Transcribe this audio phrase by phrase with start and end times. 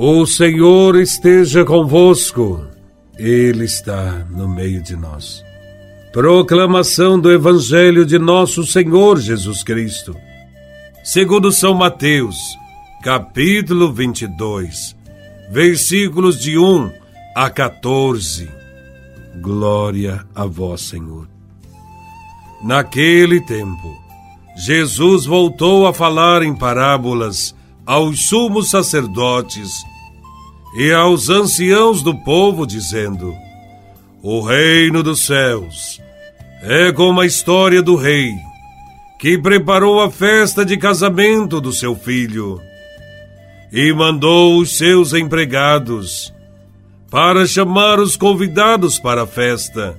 [0.00, 2.64] O Senhor esteja convosco,
[3.18, 5.42] Ele está no meio de nós.
[6.12, 10.14] Proclamação do Evangelho de Nosso Senhor Jesus Cristo,
[11.02, 12.36] segundo São Mateus,
[13.02, 14.94] capítulo 22,
[15.50, 16.92] versículos de 1
[17.34, 18.48] a 14.
[19.42, 21.28] Glória a Vós, Senhor.
[22.62, 23.98] Naquele tempo,
[24.56, 27.52] Jesus voltou a falar em parábolas
[27.84, 29.87] aos sumos sacerdotes
[30.76, 33.34] e aos anciãos do povo, dizendo:
[34.22, 36.00] O reino dos céus
[36.62, 38.32] é como a história do rei
[39.18, 42.60] que preparou a festa de casamento do seu filho
[43.72, 46.32] e mandou os seus empregados
[47.10, 49.98] para chamar os convidados para a festa.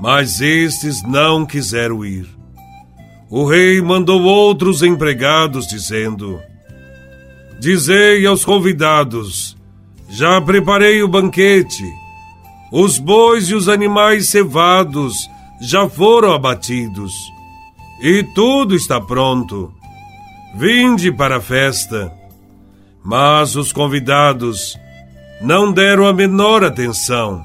[0.00, 2.26] Mas estes não quiseram ir.
[3.28, 6.40] O rei mandou outros empregados, dizendo:
[7.60, 9.54] Dizei aos convidados:
[10.08, 11.84] Já preparei o banquete.
[12.72, 15.28] Os bois e os animais cevados
[15.60, 17.12] já foram abatidos.
[18.00, 19.70] E tudo está pronto.
[20.56, 22.10] Vinde para a festa.
[23.04, 24.78] Mas os convidados
[25.42, 27.44] não deram a menor atenção.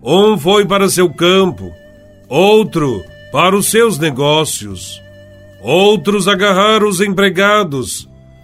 [0.00, 1.72] Um foi para seu campo,
[2.28, 5.02] outro para os seus negócios.
[5.60, 8.08] Outros agarraram os empregados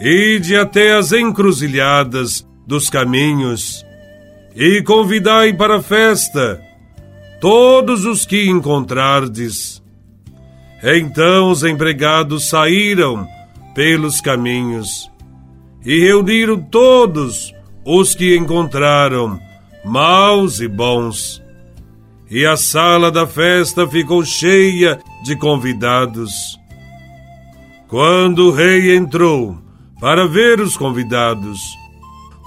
[0.00, 3.84] Ide até as encruzilhadas dos caminhos
[4.54, 6.60] e convidai para a festa
[7.40, 9.82] todos os que encontrardes.
[10.82, 13.26] Então os empregados saíram
[13.74, 15.10] pelos caminhos
[15.84, 17.52] e reuniram todos
[17.84, 19.40] os que encontraram,
[19.84, 21.42] maus e bons.
[22.30, 26.58] E a sala da festa ficou cheia de convidados.
[27.88, 29.67] Quando o rei entrou,
[30.00, 31.60] para ver os convidados.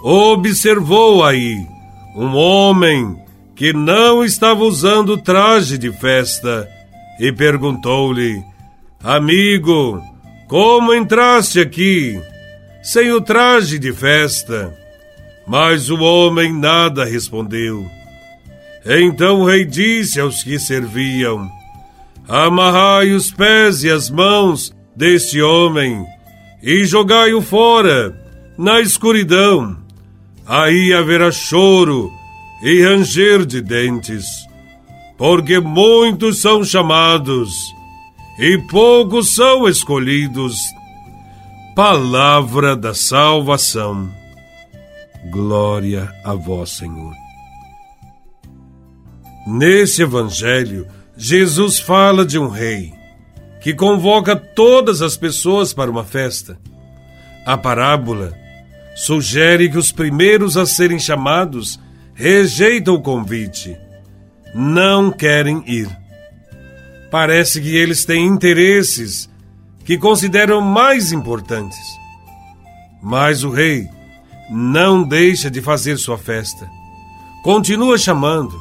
[0.04, 1.58] Observou aí
[2.16, 3.18] um homem
[3.56, 6.68] que não estava usando traje de festa
[7.20, 8.44] e perguntou-lhe:
[9.04, 10.02] Amigo,
[10.48, 12.20] como entraste aqui
[12.82, 14.76] sem o traje de festa?
[15.48, 17.86] Mas o homem nada respondeu.
[18.86, 21.50] Então o rei disse aos que serviam:
[22.28, 26.06] Amarrai os pés e as mãos deste homem
[26.64, 28.16] e jogai-o fora,
[28.58, 29.78] na escuridão.
[30.46, 32.12] Aí haverá choro
[32.64, 34.26] e ranger de dentes,
[35.18, 37.52] porque muitos são chamados
[38.40, 40.58] e poucos são escolhidos.
[41.76, 44.12] Palavra da salvação.
[45.32, 47.14] Glória a vós, Senhor.
[49.48, 53.01] Nesse evangelho, Jesus fala de um rei
[53.62, 56.58] que convoca todas as pessoas para uma festa.
[57.46, 58.34] A parábola
[58.96, 61.80] sugere que os primeiros a serem chamados
[62.14, 63.78] rejeitam o convite,
[64.54, 65.90] não querem ir.
[67.12, 69.30] Parece que eles têm interesses
[69.86, 71.78] que consideram mais importantes.
[73.02, 73.88] Mas o rei
[74.50, 76.68] não deixa de fazer sua festa.
[77.44, 78.60] Continua chamando,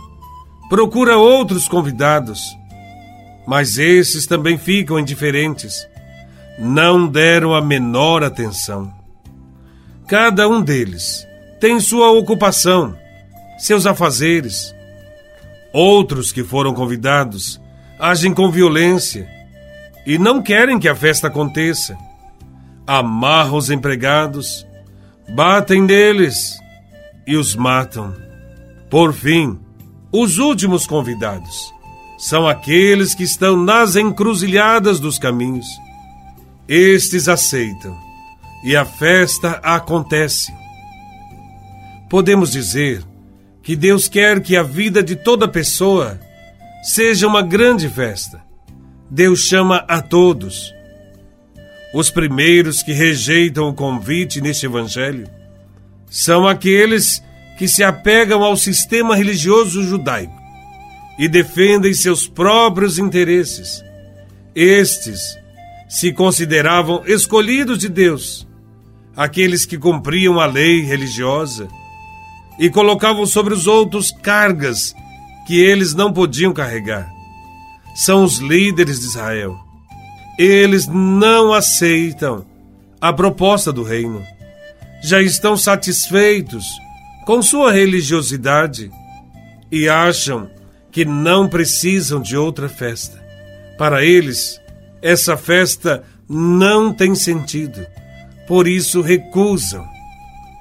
[0.69, 2.41] procura outros convidados
[3.51, 5.85] mas esses também ficam indiferentes.
[6.57, 8.95] Não deram a menor atenção.
[10.07, 11.27] Cada um deles
[11.59, 12.97] tem sua ocupação,
[13.59, 14.73] seus afazeres.
[15.73, 17.61] Outros que foram convidados
[17.99, 19.29] agem com violência
[20.07, 21.99] e não querem que a festa aconteça.
[22.87, 24.65] Amarram os empregados,
[25.35, 26.57] batem neles
[27.27, 28.15] e os matam.
[28.89, 29.59] Por fim,
[30.13, 31.80] os últimos convidados
[32.21, 35.67] são aqueles que estão nas encruzilhadas dos caminhos.
[36.69, 37.97] Estes aceitam
[38.63, 40.53] e a festa acontece.
[42.11, 43.03] Podemos dizer
[43.63, 46.21] que Deus quer que a vida de toda pessoa
[46.83, 48.43] seja uma grande festa.
[49.11, 50.75] Deus chama a todos.
[51.95, 55.27] Os primeiros que rejeitam o convite neste Evangelho
[56.11, 57.23] são aqueles
[57.57, 60.40] que se apegam ao sistema religioso judaico
[61.21, 63.85] e defendem seus próprios interesses.
[64.55, 65.21] Estes
[65.87, 68.49] se consideravam escolhidos de Deus,
[69.15, 71.69] aqueles que cumpriam a lei religiosa
[72.59, 74.95] e colocavam sobre os outros cargas
[75.47, 77.13] que eles não podiam carregar.
[77.95, 79.59] São os líderes de Israel.
[80.39, 82.47] Eles não aceitam
[82.99, 84.25] a proposta do reino.
[85.03, 86.65] Já estão satisfeitos
[87.27, 88.91] com sua religiosidade
[89.71, 90.49] e acham
[90.91, 93.23] que não precisam de outra festa.
[93.79, 94.61] Para eles,
[95.01, 97.87] essa festa não tem sentido,
[98.47, 99.87] por isso recusam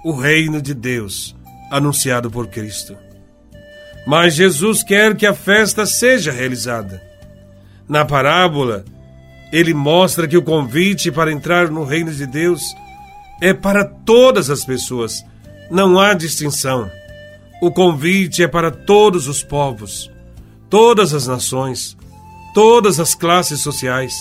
[0.03, 1.35] o reino de Deus
[1.69, 2.95] anunciado por Cristo.
[4.07, 7.01] Mas Jesus quer que a festa seja realizada.
[7.87, 8.85] Na parábola,
[9.51, 12.61] ele mostra que o convite para entrar no reino de Deus
[13.41, 15.23] é para todas as pessoas,
[15.69, 16.89] não há distinção.
[17.61, 20.09] O convite é para todos os povos,
[20.69, 21.97] todas as nações,
[22.53, 24.13] todas as classes sociais.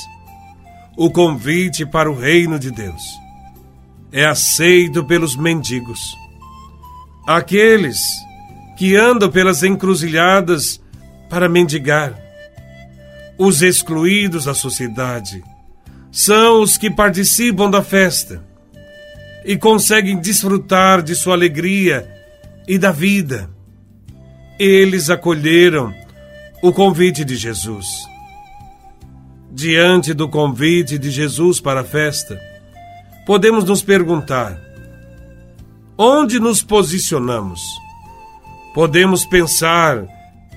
[0.97, 3.03] O convite para o reino de Deus
[4.11, 6.17] é aceito pelos mendigos,
[7.27, 8.01] aqueles
[8.77, 10.81] que andam pelas encruzilhadas
[11.29, 12.19] para mendigar,
[13.37, 15.45] os excluídos da sociedade,
[16.11, 18.43] são os que participam da festa
[19.45, 22.11] e conseguem desfrutar de sua alegria
[22.67, 23.51] e da vida.
[24.59, 25.95] Eles acolheram
[26.61, 27.87] o convite de Jesus.
[29.51, 32.39] Diante do convite de Jesus para a festa,
[33.25, 34.59] podemos nos perguntar:
[35.97, 37.61] onde nos posicionamos?
[38.75, 40.07] Podemos pensar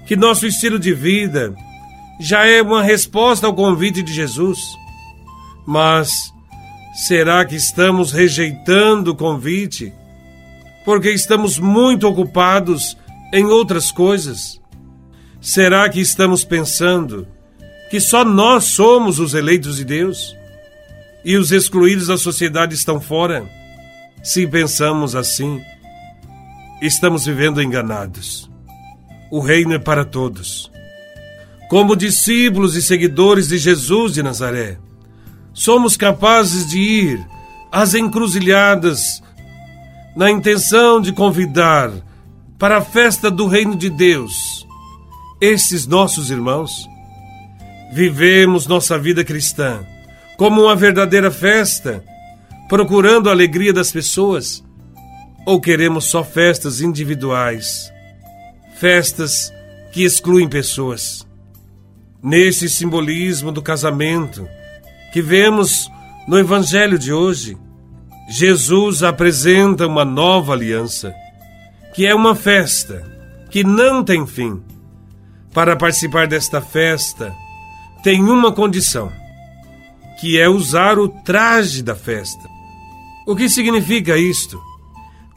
[0.06, 1.56] que nosso estilo de vida
[2.20, 4.60] já é uma resposta ao convite de Jesus.
[5.66, 6.34] Mas
[7.08, 9.94] será que estamos rejeitando o convite
[10.84, 12.98] porque estamos muito ocupados
[13.32, 14.61] em outras coisas?
[15.42, 17.28] Será que estamos pensando
[17.90, 20.38] que só nós somos os eleitos de Deus
[21.26, 23.50] e os excluídos da sociedade estão fora?
[24.24, 25.60] Se pensamos assim,
[26.80, 28.52] estamos vivendo enganados.
[29.32, 30.72] O reino é para todos.
[31.72, 34.78] Como discípulos e seguidores de Jesus de Nazaré,
[35.54, 37.28] somos capazes de ir
[37.72, 39.24] às encruzilhadas
[40.16, 41.92] na intenção de convidar
[42.60, 44.70] para a festa do Reino de Deus
[45.42, 46.88] esses nossos irmãos?
[47.92, 49.84] Vivemos nossa vida cristã
[50.38, 52.04] como uma verdadeira festa,
[52.70, 54.64] procurando a alegria das pessoas?
[55.46, 57.92] Ou queremos só festas individuais,
[58.76, 59.52] festas
[59.92, 61.28] que excluem pessoas?
[62.24, 64.48] Nesse simbolismo do casamento
[65.12, 65.90] que vemos
[66.28, 67.58] no Evangelho de hoje,
[68.30, 71.14] Jesus apresenta uma nova aliança,
[71.94, 73.04] que é uma festa
[73.50, 74.62] que não tem fim.
[75.54, 77.36] Para participar desta festa,
[78.04, 79.12] tem uma condição,
[80.20, 82.50] que é usar o traje da festa.
[83.28, 84.62] O que significa isto?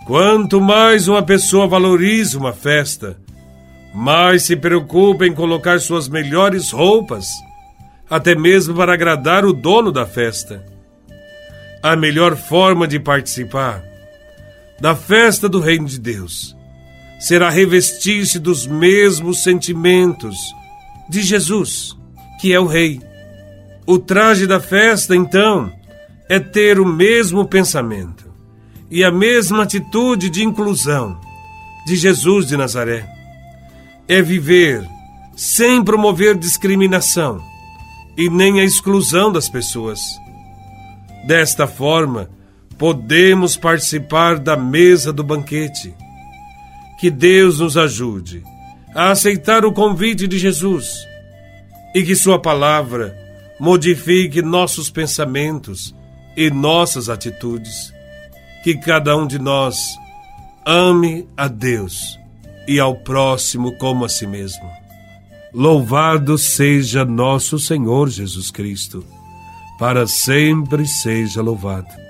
[0.07, 3.19] Quanto mais uma pessoa valoriza uma festa,
[3.95, 7.27] mais se preocupa em colocar suas melhores roupas,
[8.09, 10.65] até mesmo para agradar o dono da festa
[11.85, 13.85] a melhor forma de participar
[14.81, 16.57] da festa do Reino de Deus
[17.19, 20.37] será revestir-se dos mesmos sentimentos
[21.09, 21.97] de Jesus,
[22.41, 23.01] que é o Rei.
[23.87, 25.73] O traje da festa, então,
[26.29, 28.25] é ter o mesmo pensamento
[28.91, 31.19] e a mesma atitude de inclusão
[31.87, 33.09] de Jesus de Nazaré.
[34.09, 34.87] É viver
[35.37, 37.43] sem promover discriminação
[38.17, 40.01] e nem a exclusão das pessoas
[41.25, 42.29] Desta forma,
[42.77, 45.95] podemos participar da mesa do banquete.
[46.99, 48.43] Que Deus nos ajude
[48.95, 51.07] a aceitar o convite de Jesus
[51.95, 53.17] e que Sua palavra
[53.59, 55.95] modifique nossos pensamentos
[56.37, 57.93] e nossas atitudes.
[58.63, 59.77] Que cada um de nós
[60.67, 62.19] ame a Deus
[62.67, 64.69] e ao próximo como a si mesmo.
[65.53, 69.05] Louvado seja nosso Senhor Jesus Cristo
[69.79, 72.04] para sempre seja louvado.